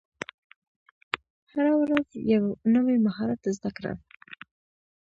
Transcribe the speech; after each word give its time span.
هره 1.51 1.73
ورځ 1.81 2.07
یو 2.33 2.45
نوی 2.73 2.97
مهارت 3.05 3.41
زده 3.57 3.71
کړه. 3.77 3.93